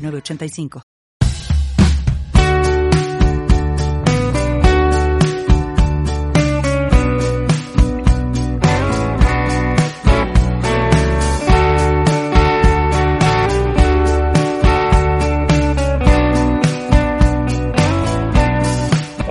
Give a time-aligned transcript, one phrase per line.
[0.00, 0.89] 85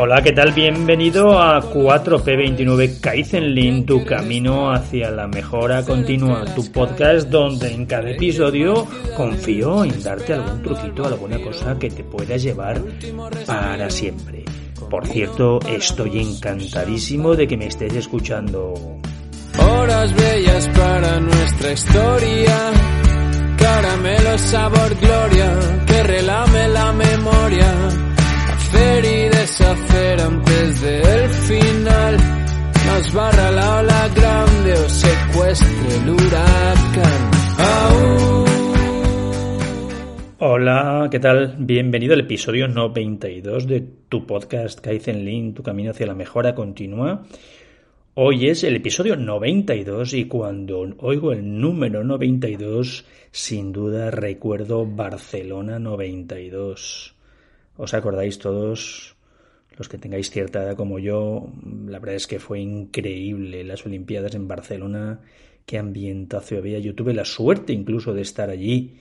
[0.02, 0.54] Hola, ¿qué tal?
[0.54, 8.10] Bienvenido a 4P29 Kaizenlin, tu camino hacia la mejora continua, tu podcast donde en cada
[8.12, 12.82] episodio confío en darte algún truquito, alguna cosa que te pueda llevar
[13.46, 14.46] para siempre.
[14.90, 18.74] Por cierto, estoy encantadísimo de que me estés escuchando.
[19.58, 22.72] Horas bellas para nuestra historia,
[23.58, 28.10] caramelo sabor gloria, que relame la memoria
[28.70, 29.06] hacer
[29.58, 32.18] antes del final.
[32.86, 37.32] Nos barra la ola grande o secuestre el huracán.
[40.40, 41.56] Hola, ¿qué tal?
[41.58, 47.24] Bienvenido al episodio 92 de tu podcast Kaizen Lean, tu camino hacia la mejora continua.
[48.14, 55.80] Hoy es el episodio 92 y cuando oigo el número 92, sin duda recuerdo Barcelona
[55.80, 57.16] 92.
[57.78, 59.16] ¿Os acordáis todos,
[59.80, 61.52] los que tengáis cierta edad como yo?
[61.88, 65.22] La verdad es que fue increíble las Olimpiadas en Barcelona.
[65.66, 66.80] Qué ambientazo había.
[66.80, 68.98] Yo tuve la suerte incluso de estar allí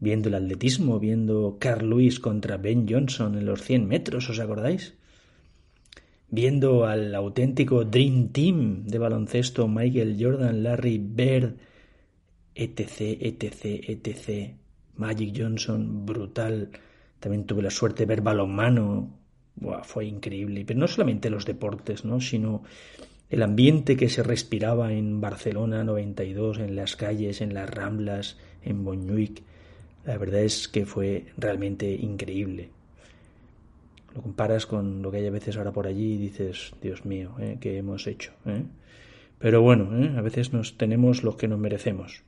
[0.00, 4.94] viendo el atletismo, viendo Carl Lewis contra Ben Johnson en los 100 metros, ¿os acordáis?
[6.30, 11.54] Viendo al auténtico Dream Team de baloncesto Michael Jordan, Larry Bird,
[12.54, 14.54] etc., etc., etc.
[14.96, 16.70] Magic Johnson, brutal.
[17.20, 19.17] También tuve la suerte de ver balonmano.
[19.82, 20.64] Fue increíble.
[20.66, 22.20] Pero no solamente los deportes, ¿no?
[22.20, 22.62] sino
[23.30, 28.82] el ambiente que se respiraba en Barcelona 92, en las calles, en las Ramblas, en
[28.82, 29.42] Montjuic.
[30.04, 32.70] La verdad es que fue realmente increíble.
[34.14, 37.34] Lo comparas con lo que hay a veces ahora por allí y dices, Dios mío,
[37.38, 37.58] ¿eh?
[37.60, 38.32] ¿qué hemos hecho?
[38.46, 38.62] Eh?
[39.38, 40.14] Pero bueno, ¿eh?
[40.16, 42.22] a veces nos tenemos lo que nos merecemos.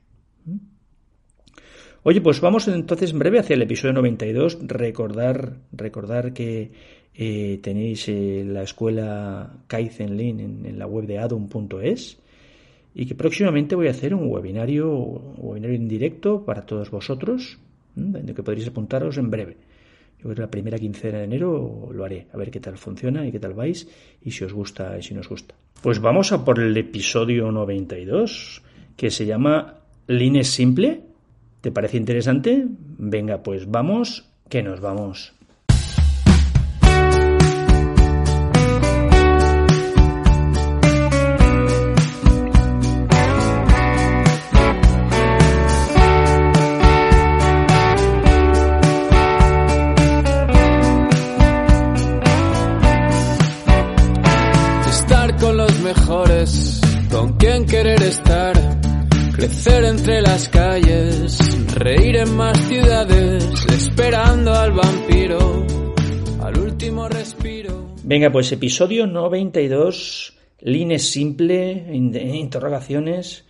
[2.03, 4.59] Oye, pues vamos entonces en breve hacia el episodio 92.
[4.61, 6.71] Recordar, recordar que
[7.13, 12.17] eh, tenéis eh, la escuela Kaizen Lean en, la web de adum.es
[12.93, 17.57] y que próximamente voy a hacer un webinario, un webinario en directo para todos vosotros,
[17.95, 19.57] en que podréis apuntaros en breve.
[20.17, 23.25] Yo creo que la primera quincena de enero lo haré, a ver qué tal funciona
[23.25, 23.87] y qué tal vais
[24.21, 25.55] y si os gusta y si nos gusta.
[25.81, 28.61] Pues vamos a por el episodio 92
[28.95, 31.11] que se llama Lean es simple
[31.61, 32.65] ¿Te parece interesante?
[32.67, 35.33] Venga, pues vamos, que nos vamos.
[60.31, 65.65] Las calles, reír en más ciudades, esperando al vampiro,
[66.39, 67.93] al último respiro.
[68.03, 73.43] Venga, pues episodio 92, líneas simple, interrogaciones.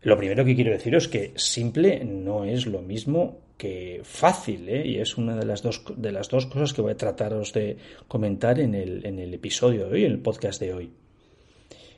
[0.00, 4.86] Lo primero que quiero deciros es que simple no es lo mismo que fácil, ¿eh?
[4.86, 7.76] y es una de las, dos, de las dos cosas que voy a trataros de
[8.08, 11.01] comentar en el, en el episodio de hoy, en el podcast de hoy.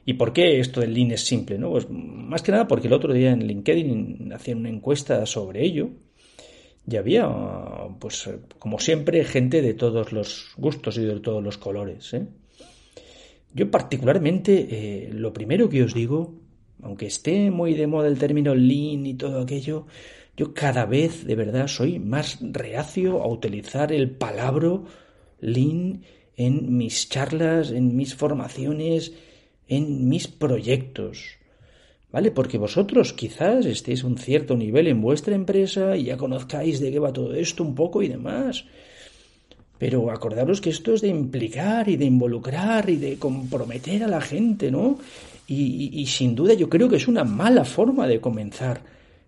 [0.07, 1.59] ¿Y por qué esto del Lean es simple?
[1.59, 1.71] ¿no?
[1.71, 5.91] Pues más que nada porque el otro día en LinkedIn hacían una encuesta sobre ello
[6.87, 7.27] y había,
[7.99, 8.29] pues
[8.59, 12.13] como siempre, gente de todos los gustos y de todos los colores.
[12.13, 12.27] ¿eh?
[13.55, 16.35] Yo particularmente, eh, lo primero que os digo,
[16.83, 19.87] aunque esté muy de moda el término Lean y todo aquello,
[20.37, 24.81] yo cada vez de verdad soy más reacio a utilizar el palabra
[25.41, 26.03] Lean
[26.37, 29.15] en mis charlas, en mis formaciones,
[29.69, 31.37] en mis proyectos.
[32.13, 32.31] ¿Vale?
[32.31, 36.93] Porque vosotros quizás estéis a un cierto nivel en vuestra empresa y ya conozcáis de
[36.93, 38.65] qué va todo esto un poco y demás.
[39.79, 44.21] Pero acordaros que esto es de implicar y de involucrar y de comprometer a la
[44.21, 44.99] gente, ¿no?
[45.47, 48.81] Y, sin duda yo creo que es una mala forma de comenzar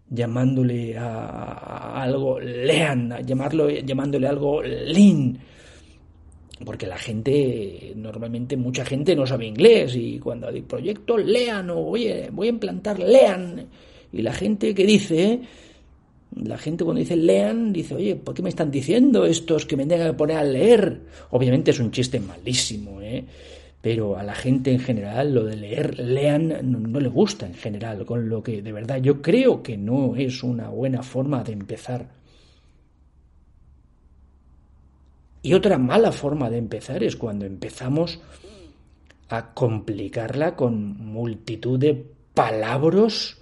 [0.09, 5.37] llamándole a, algo lean, llamarlo, llamándole algo lean,
[6.65, 11.79] porque la gente, normalmente mucha gente no sabe inglés y cuando hay proyecto lean o
[11.79, 13.67] oye, voy a implantar lean
[14.13, 15.41] y la gente que dice,
[16.35, 19.87] la gente cuando dice lean dice, oye, ¿por qué me están diciendo estos que me
[19.87, 21.01] tengan que poner a leer?
[21.31, 23.25] Obviamente es un chiste malísimo, ¿eh?
[23.87, 28.05] pero a la gente en general lo de leer, lean, no, le gusta en general,
[28.05, 32.09] con lo que de verdad yo creo que no es una buena forma de empezar.
[35.47, 38.19] Y otra mala forma de empezar es cuando empezamos
[39.29, 42.05] a complicarla con multitud de
[42.35, 43.37] palabras,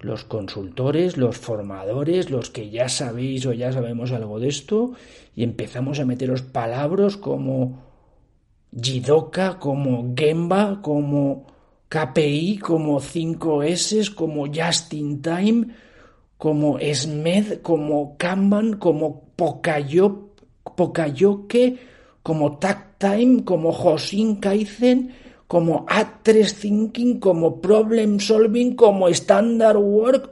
[0.00, 4.94] los consultores, los formadores, los que ya sabéis o ya sabemos algo de esto,
[5.36, 7.84] y empezamos a meteros palabras como
[8.76, 11.46] Jidoka, como Gemba, como
[11.88, 15.68] KPI, como 5S, como Just in Time,
[16.36, 20.31] como SMED, como Kanban, como Pokayo,
[20.74, 21.78] Pokayoke,
[22.22, 25.12] como Tag Time, como Hosin Kaizen,
[25.46, 30.30] como A3 Thinking, como Problem Solving, como Standard Work.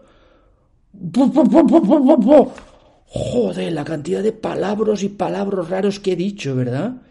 [3.07, 7.03] Joder, la cantidad de palabras y palabras raros que he dicho, ¿verdad?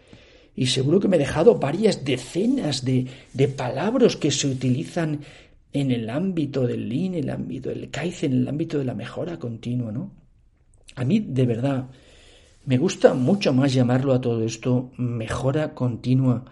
[0.60, 5.22] y seguro que me he dejado varias decenas de, de palabras que se utilizan
[5.72, 8.94] en el ámbito del Lean, en el ámbito del Kaizen, en el ámbito de la
[8.94, 10.12] mejora continua, ¿no?
[10.96, 11.88] A mí, de verdad,
[12.70, 16.46] me gusta mucho más llamarlo a todo esto mejora continua.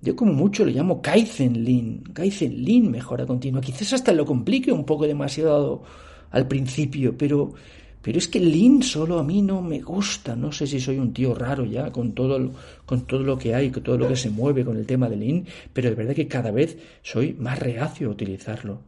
[0.00, 3.60] Yo como mucho le llamo Kaizen Lean, Kaizen Lean, mejora continua.
[3.60, 5.82] Quizás hasta lo complique un poco demasiado
[6.30, 7.52] al principio, pero
[8.00, 10.36] pero es que Lean solo a mí no me gusta.
[10.36, 12.52] No sé si soy un tío raro ya con todo,
[12.86, 15.18] con todo lo que hay, con todo lo que se mueve con el tema del
[15.18, 18.82] Lean, pero de verdad que cada vez soy más reacio a utilizarlo.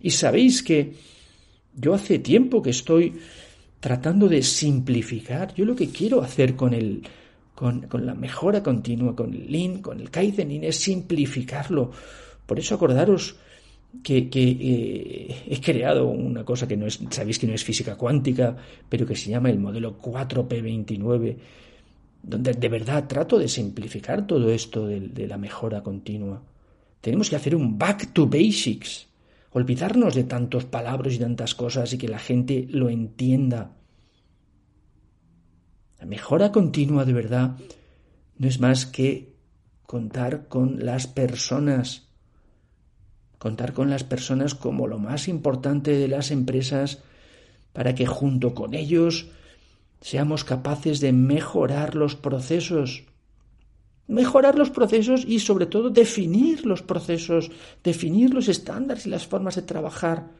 [0.00, 0.92] Y sabéis que
[1.74, 3.14] yo hace tiempo que estoy
[3.82, 5.52] tratando de simplificar.
[5.56, 7.02] Yo lo que quiero hacer con el,
[7.52, 11.90] con, con, la mejora continua, con el Lean, con el Kaizen Lean, es simplificarlo.
[12.46, 13.34] Por eso acordaros
[14.04, 18.56] que, eh, he creado una cosa que no es, sabéis que no es física cuántica,
[18.88, 21.36] pero que se llama el modelo 4P29,
[22.22, 26.40] donde de verdad trato de simplificar todo esto de la mejora continua.
[27.00, 29.08] Tenemos que hacer un back to basics,
[29.52, 33.72] olvidarnos de tantos palabras y tantas cosas y que la gente lo entienda.
[35.98, 37.56] La mejora continua de verdad
[38.36, 39.36] no es más que
[39.86, 42.08] contar con las personas
[43.42, 47.02] contar con las personas como lo más importante de las empresas
[47.72, 49.26] para que junto con ellos
[50.00, 53.02] seamos capaces de mejorar los procesos.
[54.12, 57.50] Mejorar los procesos y sobre todo definir los procesos,
[57.82, 60.32] definir los estándares y las formas de trabajar.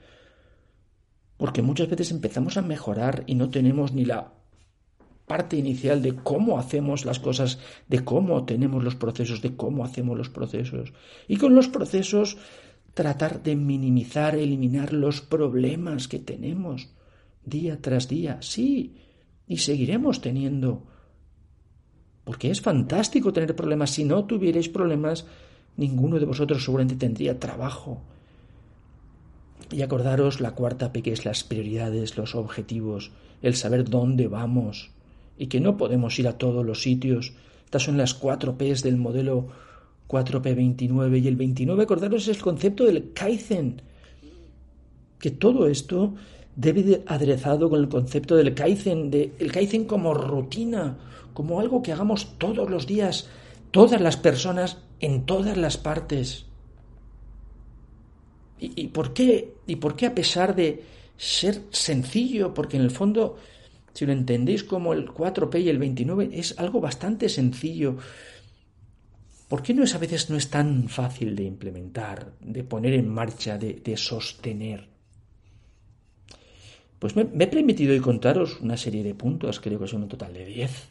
[1.39, 4.35] Porque muchas veces empezamos a mejorar y no tenemos ni la
[5.27, 7.59] parte inicial de cómo hacemos las cosas,
[7.89, 10.93] de cómo tenemos los procesos, de cómo hacemos los procesos.
[11.27, 12.37] Y con los procesos
[12.93, 16.91] tratar de minimizar, eliminar los problemas que tenemos
[17.43, 18.37] día tras día.
[18.43, 18.97] Sí,
[19.47, 20.92] y seguiremos teniendo.
[22.25, 23.91] Porque es fantástico tener problemas.
[23.91, 25.27] Si no tuvierais problemas,
[25.77, 28.01] ninguno de vosotros seguramente tendría trabajo.
[29.71, 33.11] Y acordaros la cuarta P que es las prioridades, los objetivos,
[33.41, 34.91] el saber dónde vamos
[35.39, 37.32] y que no podemos ir a todos los sitios.
[37.65, 39.49] Estas son las cuatro Ps del modelo
[40.08, 43.81] 4P29 y el 29, acordaros, es el concepto del Kaizen.
[45.19, 46.15] Que todo esto
[46.56, 50.99] debe de aderezado con el concepto del Kaizen, de el Kaizen como rutina,
[51.35, 53.29] como algo que hagamos todos los días,
[53.71, 56.47] todas las personas, en todas las partes.
[58.59, 59.55] ¿Y, por qué?
[59.67, 60.85] ¿Y por qué a pesar de
[61.17, 62.55] ser sencillo?
[62.55, 63.37] Porque en el fondo,
[63.93, 67.97] si lo entendéis como el 4P y el 29, es algo bastante sencillo.
[69.49, 73.09] ¿Por qué no es a veces no es tan fácil de implementar, de poner en
[73.09, 74.92] marcha, de, sostener?
[77.03, 80.35] Pues me, he permitido hoy contaros una serie de puntos, creo que son un total
[80.35, 80.91] de 10.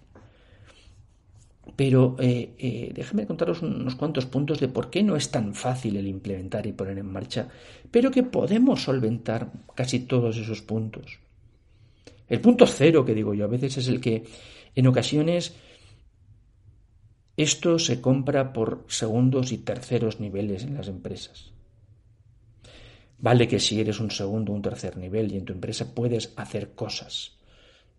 [1.78, 5.96] Pero eh, eh, déjame contaros unos cuantos puntos de por qué no es tan fácil
[5.96, 7.48] el implementar y poner en marcha,
[7.92, 11.20] pero que podemos solventar casi todos esos puntos.
[12.28, 14.26] El punto cero que digo yo a veces es el que
[14.76, 15.56] en ocasiones
[17.38, 21.54] esto se compra por segundos y terceros niveles en las empresas.
[23.22, 26.74] Vale que si eres un segundo un tercer nivel y en tu empresa puedes hacer
[26.74, 27.38] cosas,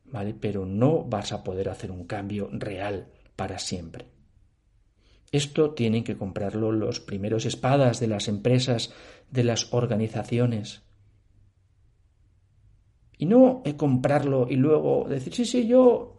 [0.05, 0.35] ¿vale?
[0.35, 4.07] Pero no vas a poder hacer un cambio real para siempre.
[5.31, 8.93] Esto tienen que comprarlo los primeros espadas de las empresas,
[9.31, 10.83] de las organizaciones.
[13.17, 16.17] Y no comprarlo y luego decir, sí, sí, yo,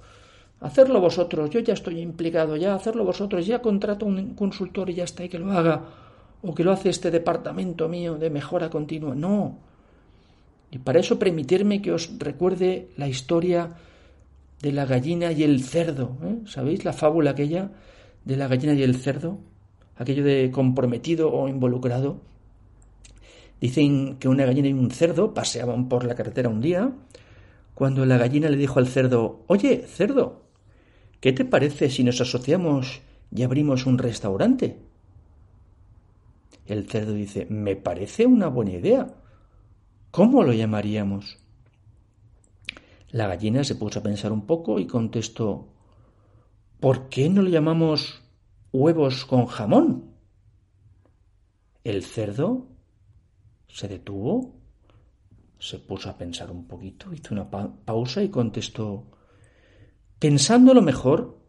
[0.62, 5.04] hacerlo vosotros, yo ya estoy implicado, ya hacerlo vosotros, ya contrato un consultor y ya
[5.04, 6.03] está, y que lo haga,
[6.44, 9.16] o que lo hace este departamento mío de mejora continua.
[9.16, 9.58] No.
[10.72, 13.76] Y para eso permitirme que os recuerde la historia
[14.62, 16.18] de la gallina y el cerdo.
[16.24, 16.40] ¿eh?
[16.46, 17.72] ¿Sabéis la fábula aquella
[18.26, 19.40] de la gallina y el cerdo?
[19.96, 22.20] Aquello de comprometido o involucrado.
[23.62, 26.92] Dicen que una gallina y un cerdo paseaban por la carretera un día,
[27.74, 30.44] cuando la gallina le dijo al cerdo, Oye, cerdo,
[31.22, 34.93] ¿qué te parece si nos asociamos y abrimos un restaurante?
[36.66, 39.08] El cerdo dice, Me parece una buena idea.
[40.12, 41.40] ¿Cómo lo llamaríamos?
[43.10, 45.68] La gallina se puso a pensar un poco y contestó
[46.80, 48.22] ¿Por qué no lo llamamos
[48.72, 50.16] huevos con jamón?
[51.84, 52.68] El cerdo
[53.68, 54.56] se detuvo,
[55.60, 59.12] se puso a pensar un poquito, hizo una pausa y contestó
[60.20, 61.40] Pensando lo mejor,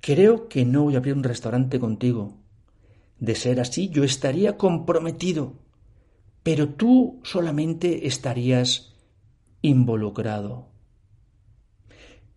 [0.00, 2.39] creo que no voy a abrir un restaurante contigo.
[3.20, 5.52] De ser así, yo estaría comprometido,
[6.42, 8.94] pero tú solamente estarías
[9.60, 10.70] involucrado.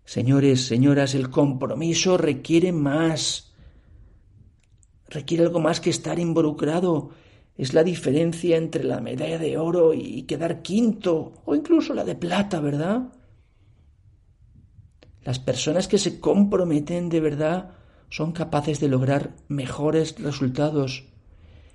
[0.04, 3.54] Señores, señoras, el compromiso requiere más.
[5.08, 7.12] Requiere algo más que estar involucrado.
[7.56, 12.16] Es la diferencia entre la medalla de oro y quedar quinto, o incluso la de
[12.16, 13.13] plata, ¿verdad?
[15.22, 17.83] Las personas que se comprometen de verdad
[18.13, 21.05] son capaces de lograr mejores resultados.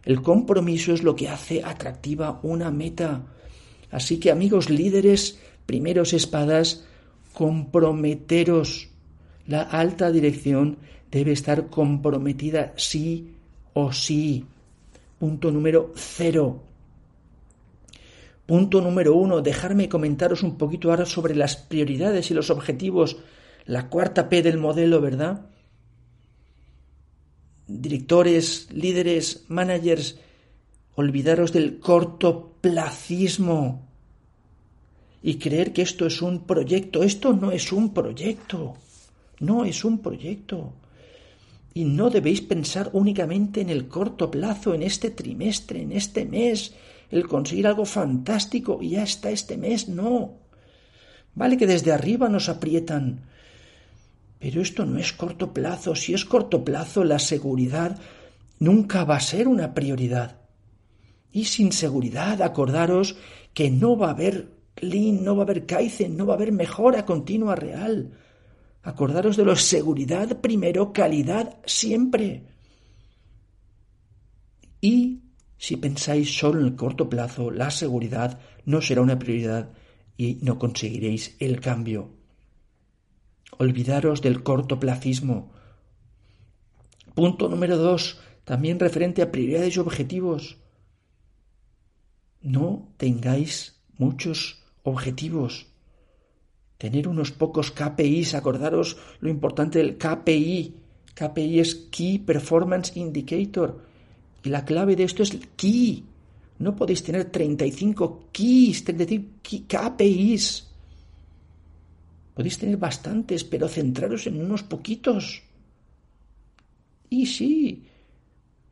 [0.05, 3.27] El compromiso es lo que hace atractiva una meta.
[3.91, 6.87] Así que amigos líderes, primeros espadas,
[7.33, 8.89] comprometeros.
[9.49, 10.79] La alta dirección
[11.11, 13.35] debe estar comprometida sí
[13.75, 14.47] o sí.
[15.19, 16.63] Punto número cero.
[18.47, 23.17] Punto número uno, dejarme comentaros un poquito ahora sobre las prioridades y los objetivos,
[23.67, 25.49] la cuarta P del modelo, ¿verdad?
[27.69, 30.19] Directores, líderes, managers,
[30.97, 33.89] olvidaros del cortoplacismo
[35.23, 37.03] y creer que esto es un proyecto.
[37.03, 38.77] Esto no es un proyecto.
[39.41, 40.73] No es un proyecto.
[41.75, 46.75] Y no debéis pensar únicamente en el corto plazo, en este trimestre, en este mes,
[47.11, 49.89] el conseguir algo fantástico y ya está este mes.
[49.89, 50.33] No.
[51.35, 53.21] Vale que desde arriba nos aprietan.
[54.39, 55.95] Pero esto no es corto plazo.
[55.95, 57.99] Si es corto plazo, la seguridad
[58.59, 60.41] nunca va a ser una prioridad.
[61.33, 63.17] Y sin seguridad, acordaros
[63.53, 66.53] que no va a haber Lean, no va a haber Kaizen, no va a haber
[66.53, 68.13] mejora continua real.
[68.83, 72.45] Acordaros de lo seguridad primero, calidad siempre.
[74.81, 75.23] Y
[75.57, 79.71] si pensáis solo en el corto plazo, la seguridad no será una prioridad
[80.17, 82.18] y no conseguiréis el cambio.
[83.57, 85.51] Olvidaros del cortoplacismo.
[87.15, 90.59] Punto número dos, también referente a prioridades y objetivos.
[92.41, 95.67] No tengáis muchos objetivos.
[96.79, 100.77] Tener unos pocos KPIs, acordaros lo importante del KPI.
[101.15, 103.83] KPI es Key Performance Indicator.
[104.45, 106.05] Y la clave de esto es Key.
[106.61, 110.68] No podéis tener 35 keys, es decir, KPIs.
[112.39, 115.43] Podéis tener bastantes, pero centraros en unos poquitos.
[117.11, 117.83] Y sí,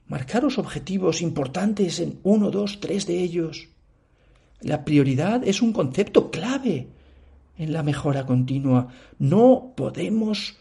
[0.07, 3.67] marcaros objetivos importantes en uno, dos, tres de ellos.
[4.61, 6.87] La prioridad es un concepto clave
[7.59, 8.87] en la mejora continua.
[9.19, 10.59] No podemos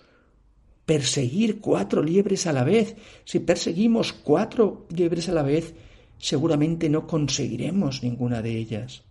[0.87, 2.95] perseguir cuatro liebres a la vez.
[3.23, 5.75] Si perseguimos cuatro liebres a la vez,
[6.17, 9.04] seguramente no conseguiremos ninguna de ellas.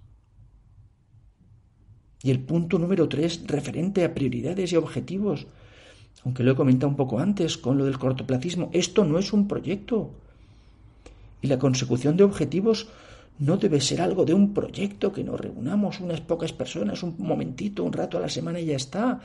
[2.22, 5.46] Y el punto número tres, referente a prioridades y objetivos,
[6.24, 9.46] aunque lo he comentado un poco antes con lo del cortoplacismo, esto no es un
[9.46, 10.10] proyecto.
[11.42, 12.88] Y la consecución de objetivos
[13.38, 17.84] no debe ser algo de un proyecto que nos reunamos unas pocas personas, un momentito,
[17.84, 19.20] un rato a la semana y ya está.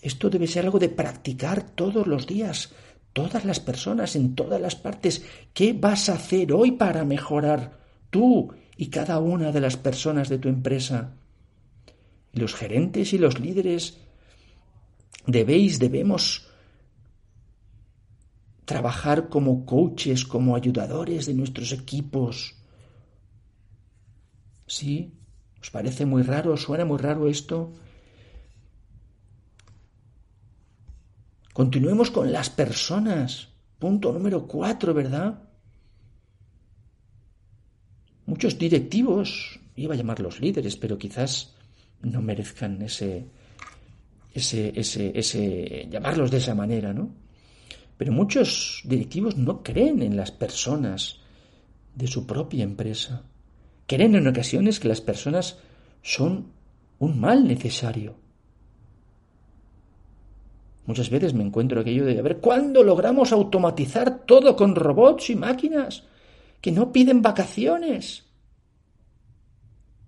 [0.00, 2.72] Esto debe ser algo de practicar todos los días,
[3.12, 5.24] todas las personas, en todas las partes.
[5.54, 7.78] ¿Qué vas a hacer hoy para mejorar
[8.10, 11.14] tú y cada una de las personas de tu empresa?
[12.32, 13.98] Los gerentes y los líderes
[15.26, 16.48] debéis, debemos
[18.64, 22.56] trabajar como coaches, como ayudadores de nuestros equipos,
[24.72, 25.12] ¿Sí?
[25.60, 26.56] ¿Os parece muy raro?
[26.56, 27.74] ¿Suena muy raro esto?
[31.52, 33.48] Continuemos con las personas.
[33.78, 35.42] Punto número cuatro, ¿verdad?
[38.24, 41.54] Muchos directivos, iba a llamarlos líderes, pero quizás
[42.02, 43.26] no merezcan ese,
[44.34, 47.10] ese, ese, ese, llamarlos de esa manera, ¿no?
[47.96, 51.20] Pero muchos directivos no creen en las personas
[51.94, 53.22] de su propia empresa.
[53.86, 55.58] Creen en ocasiones que las personas
[56.02, 56.48] son
[56.98, 58.16] un mal necesario.
[60.86, 65.36] Muchas veces me encuentro aquello de, a ver, ¿cuándo logramos automatizar todo con robots y
[65.36, 66.04] máquinas
[66.60, 68.24] que no piden vacaciones?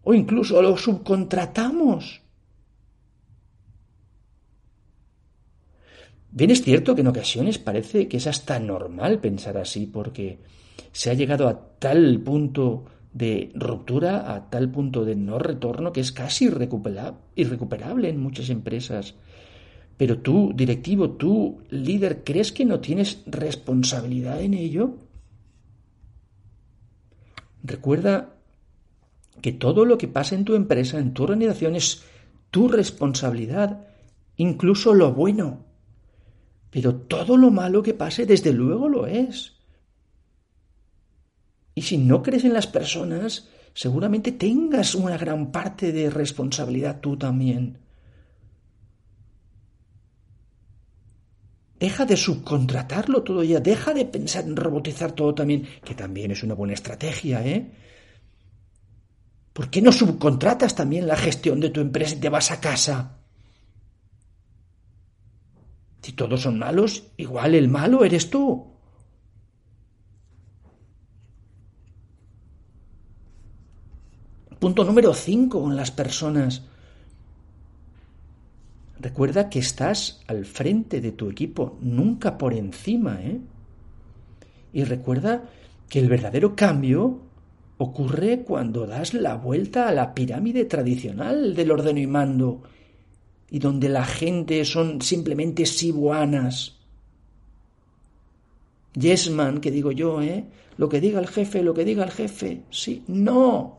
[0.05, 2.23] O incluso lo subcontratamos.
[6.31, 10.41] Bien es cierto que en ocasiones parece que es hasta normal pensar así, porque
[10.93, 16.01] se ha llegado a tal punto de ruptura, a tal punto de no retorno, que
[16.01, 19.15] es casi irrecuperable en muchas empresas.
[19.97, 24.97] Pero tú, directivo, tú, líder, ¿crees que no tienes responsabilidad en ello?
[27.63, 28.34] Recuerda
[29.45, 32.03] que todo lo que pasa en tu empresa, en tu organización, es
[32.51, 33.87] tu responsabilidad,
[34.39, 35.67] incluso lo bueno.
[36.71, 39.53] Pero todo lo malo que pase, desde luego lo es.
[41.75, 47.19] Y si no crees en las personas, seguramente tengas una gran parte de responsabilidad tú
[47.19, 47.77] también.
[51.79, 56.43] Deja de subcontratarlo todo ya, deja de pensar en robotizar todo también, que también es
[56.43, 57.85] una buena estrategia, ¿eh?
[59.55, 63.19] ¿Por qué no subcontratas también la gestión de tu empresa y te vas a casa?
[66.03, 68.67] Si todos son malos, igual el malo eres tú.
[74.59, 76.63] Punto número 5 con las personas.
[78.99, 83.41] Recuerda que estás al frente de tu equipo, nunca por encima, ¿eh?
[84.73, 85.45] Y recuerda
[85.89, 87.21] que el verdadero cambio
[87.79, 92.63] ocurre cuando das la vuelta a la pirámide tradicional del ordeno y mando
[93.51, 96.77] y donde la gente son simplemente sibuanas.
[98.95, 100.45] Yesman, que digo yo, ¿eh?
[100.77, 102.63] Lo que diga el jefe, lo que diga el jefe.
[102.71, 103.79] Sí, no.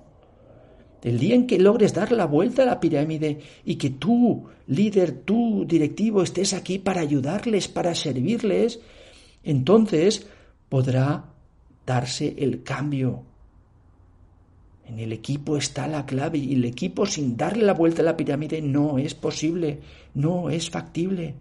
[1.01, 5.21] El día en que logres dar la vuelta a la pirámide y que tú, líder,
[5.23, 8.79] tú, directivo, estés aquí para ayudarles, para servirles,
[9.43, 10.25] entonces
[10.69, 11.25] podrá
[11.85, 13.23] darse el cambio
[14.87, 18.17] en el equipo está la clave y el equipo sin darle la vuelta a la
[18.17, 19.79] pirámide no es posible,
[20.13, 21.35] no es factible.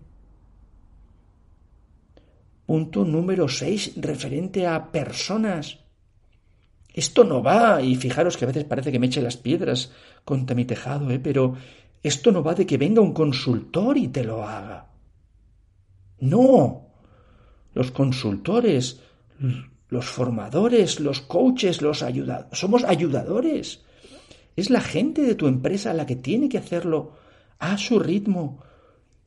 [2.66, 5.78] Punto número 6, referente a personas.
[6.94, 9.92] Esto no va, y fijaros que a veces parece que me eche las piedras
[10.24, 11.18] contra mi tejado, ¿eh?
[11.18, 11.54] pero
[12.02, 14.86] esto no va de que venga un consultor y te lo haga.
[16.20, 16.86] No.
[17.74, 19.00] Los consultores,
[19.88, 23.82] los formadores, los coaches, los ayudadores, somos ayudadores.
[24.56, 27.12] Es la gente de tu empresa la que tiene que hacerlo
[27.58, 28.62] a su ritmo.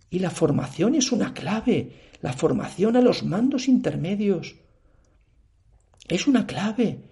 [0.09, 1.91] Y la formación es una clave,
[2.21, 4.55] la formación a los mandos intermedios.
[6.07, 7.03] Es una clave.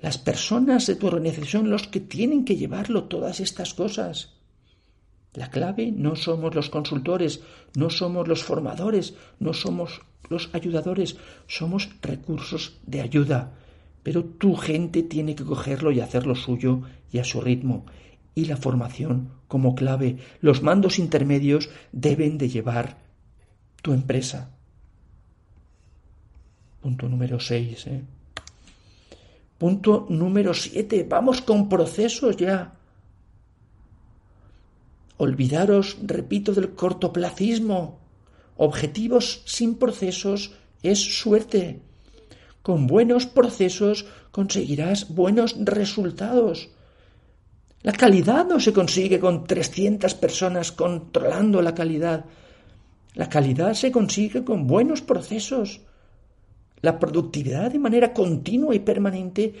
[0.00, 4.34] Las personas de tu organización los que tienen que llevarlo todas estas cosas.
[5.34, 7.40] La clave no somos los consultores,
[7.74, 13.52] no somos los formadores, no somos los ayudadores, somos recursos de ayuda.
[14.02, 17.84] Pero tu gente tiene que cogerlo y hacerlo suyo y a su ritmo.
[18.34, 20.18] Y la formación como clave.
[20.40, 22.98] Los mandos intermedios deben de llevar
[23.82, 24.50] tu empresa.
[26.80, 27.86] Punto número 6.
[27.88, 28.02] ¿eh?
[29.58, 31.06] Punto número 7.
[31.08, 32.74] Vamos con procesos ya.
[35.16, 37.98] Olvidaros, repito, del cortoplacismo.
[38.58, 40.50] Objetivos sin procesos
[40.82, 41.80] es suerte.
[42.60, 46.68] Con buenos procesos conseguirás buenos resultados.
[47.82, 52.24] La calidad no se consigue con 300 personas controlando la calidad.
[53.14, 55.82] La calidad se consigue con buenos procesos.
[56.80, 59.54] La productividad de manera continua y permanente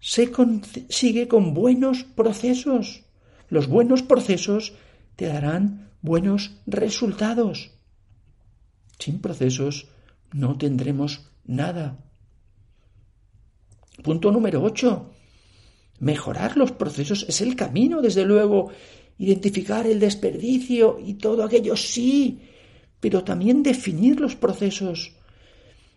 [0.00, 3.04] se consigue con buenos procesos.
[3.50, 4.72] Los buenos procesos
[5.16, 7.73] te darán buenos resultados.
[9.04, 9.88] Sin procesos
[10.32, 11.98] no tendremos nada.
[14.02, 15.10] Punto número 8.
[16.00, 18.70] Mejorar los procesos es el camino, desde luego.
[19.18, 22.40] Identificar el desperdicio y todo aquello, sí,
[22.98, 25.12] pero también definir los procesos.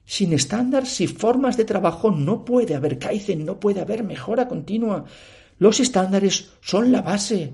[0.04, 5.06] Sin estándares y formas de trabajo no puede haber Kaizen, no puede haber mejora continua.
[5.60, 7.54] Los estándares son la base.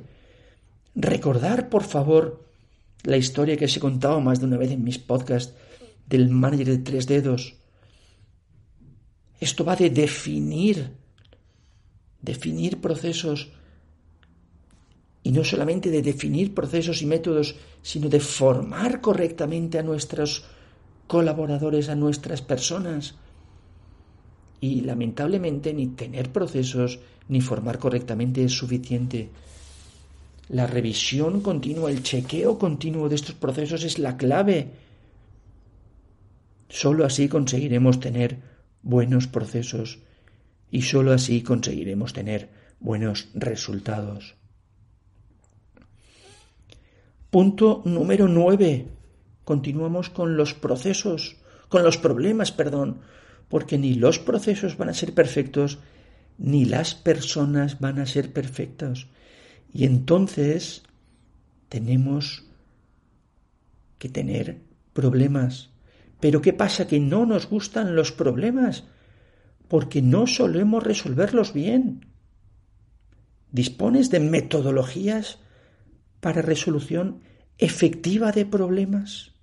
[0.96, 2.44] Recordar, por favor,
[3.04, 5.54] la historia que os he contado más de una vez en mis podcasts
[6.08, 7.56] del manager de tres dedos.
[9.40, 10.92] Esto va de definir,
[12.22, 13.52] definir procesos.
[15.26, 20.44] y no solamente de definir procesos y métodos, sino de formar correctamente a nuestros
[21.08, 23.16] colaboradores, a nuestras personas.
[24.60, 29.30] Y lamentablemente ni tener procesos ni formar correctamente es suficiente.
[30.50, 34.72] La revisión continua, el chequeo continuo de estos procesos es la clave.
[36.70, 38.40] Solo así conseguiremos tener
[38.82, 40.00] buenos procesos
[40.70, 44.36] y solo así conseguiremos tener buenos resultados.
[47.30, 48.88] Punto número nueve.
[49.44, 53.02] Continuamos con los procesos, con los problemas, perdón,
[53.50, 55.80] porque ni los procesos van a ser perfectos,
[56.38, 59.08] ni las personas van a ser perfectas.
[59.74, 60.84] Y entonces
[61.68, 62.46] tenemos
[63.98, 64.62] que tener
[64.94, 65.72] problemas.
[66.20, 66.88] Pero ¿qué pasa?
[66.88, 68.86] Que no nos gustan los problemas
[69.68, 72.06] porque no solemos resolverlos bien.
[73.52, 75.40] ¿Dispones de metodologías
[76.24, 77.22] para resolución
[77.58, 79.34] efectiva de problemas.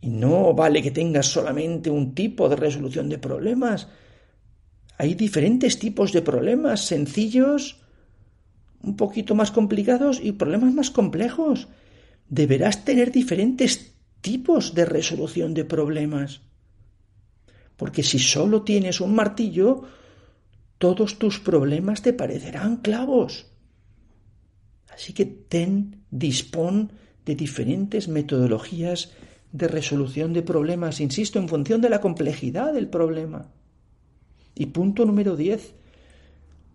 [0.00, 3.88] Y no vale que tengas solamente un tipo de resolución de problemas.
[4.98, 7.82] Hay diferentes tipos de problemas, sencillos,
[8.82, 11.68] un poquito más complicados y problemas más complejos.
[12.28, 16.40] Deberás tener diferentes tipos de resolución de problemas.
[17.76, 19.82] Porque si solo tienes un martillo,
[20.78, 23.46] todos tus problemas te parecerán clavos.
[24.88, 26.92] Así que ten, dispón
[27.26, 29.12] de diferentes metodologías
[29.52, 33.52] de resolución de problemas, insisto, en función de la complejidad del problema.
[34.56, 35.74] Y punto número 10,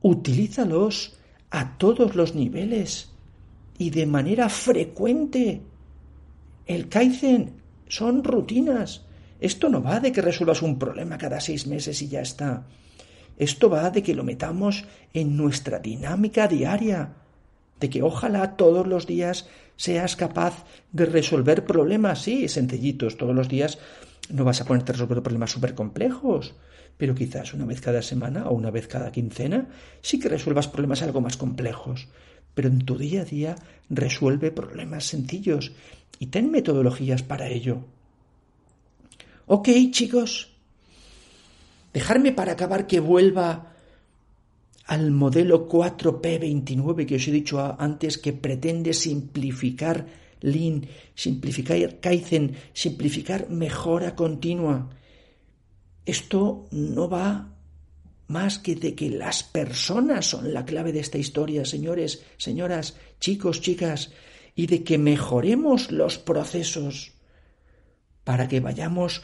[0.04, 1.18] utilízalos
[1.50, 3.10] a todos los niveles
[3.78, 5.62] y de manera frecuente.
[6.68, 7.54] El Kaizen
[7.88, 9.06] son rutinas.
[9.40, 12.68] Esto no va de que resuelvas un problema cada seis meses y ya está.
[13.38, 17.14] Esto va de que lo metamos en nuestra dinámica diaria,
[17.80, 23.50] de que ojalá todos los días seas capaz de resolver problemas, sí, sencillitos, todos los
[23.50, 23.80] días
[24.34, 26.56] no vas a ponerte a resolver problemas súper complejos,
[26.98, 29.70] pero quizás una vez cada semana o una vez cada quincena
[30.02, 32.08] sí que resuelvas problemas algo más complejos,
[32.54, 33.56] pero en tu día a día
[33.90, 35.72] resuelve problemas sencillos
[36.20, 37.86] y ten metodologías para ello.
[39.48, 40.52] Ok, chicos,
[41.94, 43.74] dejarme para acabar que vuelva
[44.86, 50.06] al modelo 4P29 que os he dicho antes que pretende simplificar
[50.42, 54.90] Lean, simplificar Kaizen, simplificar mejora continua.
[56.06, 57.56] Esto no va
[58.28, 63.62] más que de que las personas son la clave de esta historia, señores, señoras, chicos,
[63.62, 64.12] chicas,
[64.56, 67.14] y de que mejoremos los procesos
[68.24, 69.22] para que vayamos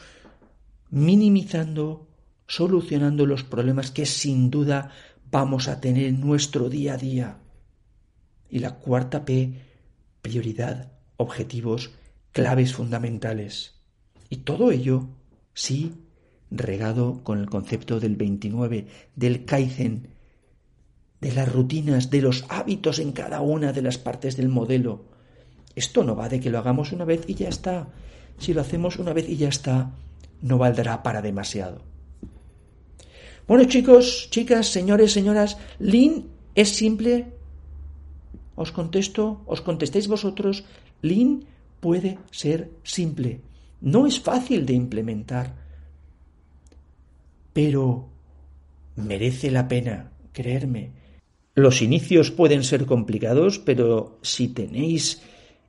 [0.90, 2.08] minimizando,
[2.46, 4.90] solucionando los problemas que sin duda
[5.30, 7.38] vamos a tener en nuestro día a día.
[8.50, 9.52] Y la cuarta P,
[10.22, 11.90] prioridad, objetivos,
[12.32, 13.74] claves fundamentales.
[14.30, 15.08] Y todo ello,
[15.52, 15.92] sí,
[16.50, 20.08] regado con el concepto del 29, del Kaizen,
[21.20, 25.04] de las rutinas, de los hábitos en cada una de las partes del modelo.
[25.74, 27.88] Esto no va de que lo hagamos una vez y ya está.
[28.38, 29.92] Si lo hacemos una vez y ya está,
[30.40, 31.82] no valdrá para demasiado.
[33.46, 37.32] Bueno, chicos, chicas, señores, señoras, Lean es simple.
[38.54, 40.64] Os contesto, os contestéis vosotros.
[41.02, 41.44] Lean
[41.80, 43.40] puede ser simple.
[43.80, 45.54] No es fácil de implementar,
[47.52, 48.08] pero
[48.96, 50.92] merece la pena, creerme.
[51.54, 55.22] Los inicios pueden ser complicados, pero si tenéis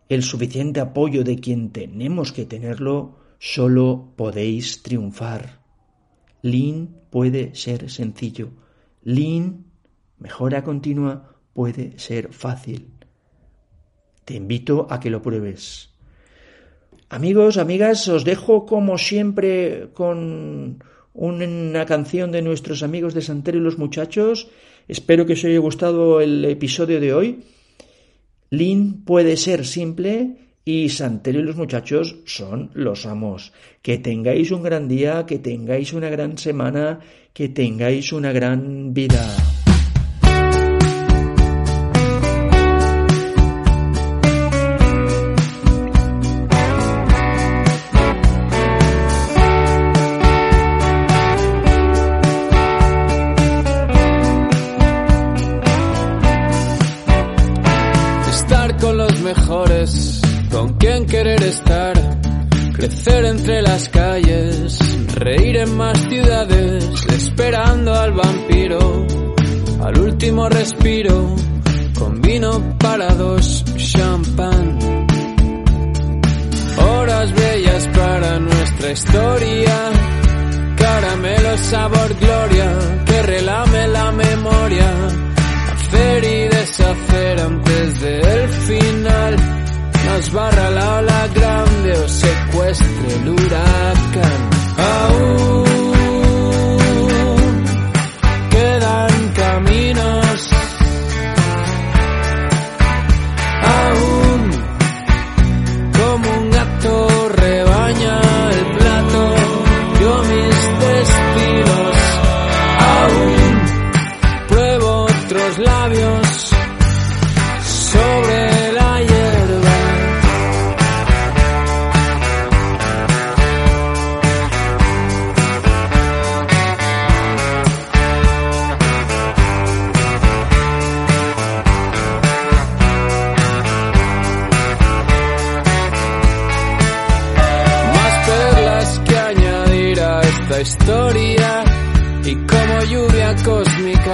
[0.07, 5.61] el suficiente apoyo de quien tenemos que tenerlo, solo podéis triunfar.
[6.41, 8.49] Lean puede ser sencillo.
[9.03, 9.65] Lean,
[10.17, 12.98] mejora continua, puede ser fácil.
[14.29, 15.89] Te invito a que lo pruebes.
[17.09, 20.83] Amigos, amigas, os dejo como siempre con
[21.15, 24.47] una canción de nuestros amigos de Santero y los muchachos.
[24.87, 27.39] Espero que os haya gustado el episodio de hoy.
[28.51, 33.51] Lean puede ser simple y Santero y los muchachos son los amos.
[33.81, 36.99] Que tengáis un gran día, que tengáis una gran semana,
[37.33, 39.25] que tengáis una gran vida.
[71.99, 72.49] Con vino
[72.79, 73.13] para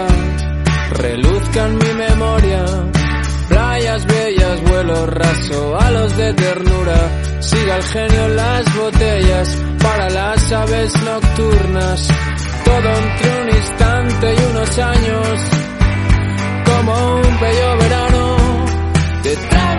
[0.08, 0.46] cósmica
[0.92, 2.66] reluzcan mi memoria.
[3.50, 6.98] Playas bellas, vuelo raso, halos de ternura,
[7.40, 12.08] siga el genio en las botellas para las aves nocturnas.
[12.66, 15.40] Todo entre un instante y unos años,
[16.66, 18.38] como un bello verano,
[19.24, 19.76] detrás